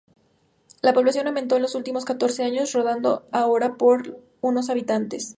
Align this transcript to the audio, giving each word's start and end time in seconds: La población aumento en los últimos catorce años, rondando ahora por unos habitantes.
La 0.81 0.93
población 0.93 1.27
aumento 1.27 1.55
en 1.57 1.61
los 1.61 1.75
últimos 1.75 2.05
catorce 2.05 2.43
años, 2.43 2.73
rondando 2.73 3.23
ahora 3.31 3.75
por 3.75 4.19
unos 4.41 4.71
habitantes. 4.71 5.29